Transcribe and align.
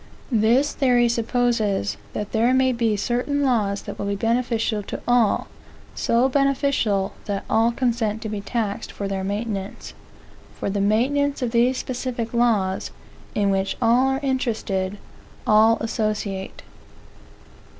This 0.33 0.73
theory 0.73 1.07
supposes 1.07 1.95
that 2.13 2.31
there 2.31 2.55
may 2.55 2.71
be 2.71 2.97
certain 2.97 3.43
laws 3.43 3.83
that 3.83 3.99
will 3.99 4.07
be 4.07 4.15
beneficial 4.15 4.81
to 4.81 4.99
all, 5.07 5.45
so 5.93 6.27
beneficial 6.27 7.13
that 7.25 7.45
all 7.47 7.71
consent 7.71 8.19
to 8.23 8.27
be 8.29 8.41
taxed 8.41 8.91
for 8.91 9.07
their 9.07 9.23
maintenance. 9.23 9.93
For 10.59 10.71
the 10.71 10.81
maintenance 10.81 11.43
of 11.43 11.51
these 11.51 11.77
specific 11.77 12.33
laws, 12.33 12.89
in 13.35 13.51
which 13.51 13.77
all 13.79 14.07
are 14.07 14.19
interested, 14.23 14.97
all 15.45 15.77
associate. 15.81 16.63